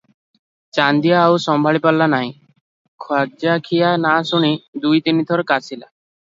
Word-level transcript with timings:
ଚାନ୍ଦିଆ 0.77 1.19
ଆଉ 1.25 1.35
ସମ୍ଭାଳିପାରିଲା 1.43 2.07
ନାହିଁ, 2.15 2.33
ଖଜାଖିଆ 3.07 3.93
ନାଁ 4.09 4.27
ଶୁଣି 4.33 4.53
ଦୁଇ 4.87 5.07
ତିନିଥର 5.11 5.49
କାଶିଲା। 5.57 5.83